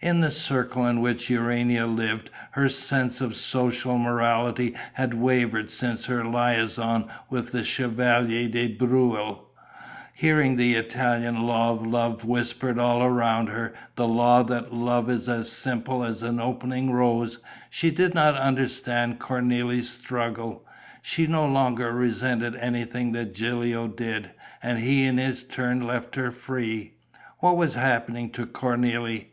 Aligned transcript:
In 0.00 0.22
the 0.22 0.32
circle 0.32 0.84
in 0.88 1.00
which 1.00 1.30
Urania 1.30 1.86
lived, 1.86 2.30
her 2.58 2.68
sense 2.68 3.20
of 3.20 3.36
social 3.36 3.96
morality 3.96 4.74
had 4.94 5.14
wavered 5.14 5.70
since 5.70 6.06
her 6.06 6.26
liaison 6.26 7.08
with 7.30 7.52
the 7.52 7.62
Chevalier 7.62 8.48
de 8.48 8.66
Breuil. 8.74 9.44
Hearing 10.14 10.56
the 10.56 10.74
Italian 10.74 11.46
law 11.46 11.70
of 11.70 11.86
love 11.86 12.24
whispered 12.24 12.76
all 12.80 13.04
around 13.04 13.50
her, 13.50 13.72
the 13.94 14.08
law 14.08 14.42
that 14.42 14.74
love 14.74 15.08
is 15.08 15.28
as 15.28 15.48
simple 15.48 16.02
as 16.02 16.24
an 16.24 16.40
opening 16.40 16.90
rose, 16.90 17.38
she 17.70 17.92
did 17.92 18.14
not 18.14 18.34
understand 18.34 19.20
Cornélie's 19.20 19.88
struggle. 19.90 20.66
She 21.02 21.28
no 21.28 21.46
longer 21.46 21.92
resented 21.92 22.56
anything 22.56 23.12
that 23.12 23.32
Gilio 23.32 23.86
did; 23.86 24.32
and 24.60 24.78
he 24.80 25.04
in 25.04 25.18
his 25.18 25.44
turn 25.44 25.86
left 25.86 26.16
her 26.16 26.32
free. 26.32 26.94
What 27.38 27.56
was 27.56 27.76
happening 27.76 28.30
to 28.30 28.44
Cornélie? 28.44 29.26